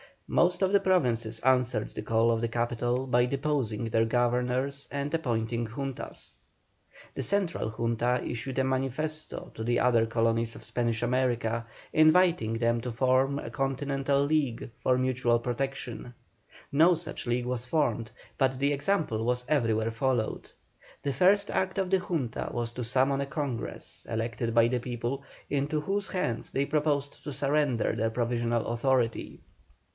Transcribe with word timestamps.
Most 0.27 0.61
of 0.61 0.71
the 0.71 0.79
Provinces 0.79 1.41
answered 1.41 1.89
the 1.91 2.01
call 2.01 2.31
of 2.31 2.39
the 2.41 2.47
capital 2.47 3.05
by 3.05 3.25
deposing 3.25 3.89
their 3.89 4.05
governors 4.05 4.87
and 4.89 5.13
appointing 5.13 5.67
Juntas. 5.67 6.39
The 7.13 7.21
Central 7.21 7.69
Junta 7.69 8.23
issued 8.23 8.57
a 8.57 8.63
Manifesto 8.63 9.51
to 9.53 9.63
the 9.63 9.79
other 9.81 10.05
colonies 10.07 10.55
of 10.55 10.63
Spanish 10.63 11.03
America, 11.03 11.67
inviting 11.93 12.53
them 12.53 12.79
to 12.81 12.93
form 12.93 13.37
a 13.39 13.51
continental 13.51 14.23
league, 14.23 14.71
for 14.81 14.97
mutual 14.97 15.37
protection. 15.37 16.15
No 16.71 16.95
such 16.95 17.27
league 17.27 17.45
was 17.45 17.65
formed, 17.65 18.09
but 18.37 18.57
the 18.57 18.71
example 18.73 19.25
was 19.25 19.45
everywhere 19.49 19.91
followed. 19.91 20.49
The 21.03 21.13
first 21.13 21.51
act 21.51 21.77
of 21.77 21.89
the 21.91 21.99
Junta 21.99 22.49
was 22.53 22.71
to 22.71 22.85
summon 22.85 23.19
a 23.21 23.25
Congress, 23.27 24.07
elected 24.09 24.55
by 24.55 24.69
the 24.69 24.79
people, 24.79 25.23
into 25.49 25.81
whose 25.81 26.07
hands 26.07 26.51
they 26.51 26.65
proposed 26.65 27.21
to 27.25 27.33
surrender 27.33 27.93
their 27.93 28.09
provisional 28.09 28.65
authority. 28.67 29.41